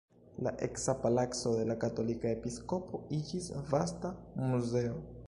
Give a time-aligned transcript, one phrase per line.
[0.45, 4.15] La eksa palaco de la katolika episkopo iĝis vasta
[4.51, 4.99] muzeo.